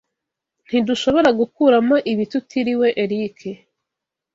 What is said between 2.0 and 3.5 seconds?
ibi tutiriwe Eric.